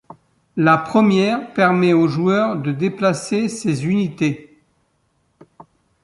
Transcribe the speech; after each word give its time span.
La 0.57 0.79
première 0.79 1.53
permet 1.53 1.93
au 1.93 2.07
joueur 2.07 2.55
de 2.55 2.71
déplacer 2.71 3.47
ses 3.47 3.85
unités. 3.85 4.57